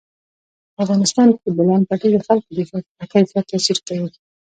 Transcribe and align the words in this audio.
په 0.73 0.79
افغانستان 0.85 1.27
کې 1.35 1.41
د 1.45 1.47
بولان 1.57 1.81
پټي 1.89 2.09
د 2.11 2.17
خلکو 2.27 2.49
د 2.55 2.59
ژوند 2.67 2.85
په 2.97 3.03
کیفیت 3.13 3.45
تاثیر 3.49 3.77
کوي. 3.87 4.09